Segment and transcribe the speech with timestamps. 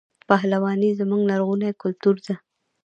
[0.29, 2.35] پهلواني زموږ لرغونی کلتور دی.